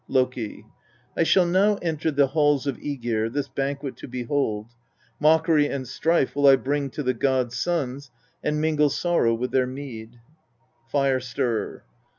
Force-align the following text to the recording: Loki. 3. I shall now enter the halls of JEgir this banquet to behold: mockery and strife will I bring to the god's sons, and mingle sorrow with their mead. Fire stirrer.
Loki. 0.07 0.63
3. 1.13 1.13
I 1.17 1.21
shall 1.23 1.45
now 1.45 1.75
enter 1.75 2.09
the 2.09 2.25
halls 2.25 2.65
of 2.65 2.77
JEgir 2.79 3.29
this 3.31 3.47
banquet 3.47 3.95
to 3.97 4.07
behold: 4.07 4.71
mockery 5.19 5.67
and 5.67 5.87
strife 5.87 6.35
will 6.35 6.47
I 6.47 6.55
bring 6.55 6.89
to 6.89 7.03
the 7.03 7.13
god's 7.13 7.55
sons, 7.55 8.09
and 8.43 8.59
mingle 8.59 8.89
sorrow 8.89 9.35
with 9.35 9.51
their 9.51 9.67
mead. 9.67 10.17
Fire 10.91 11.19
stirrer. 11.19 11.83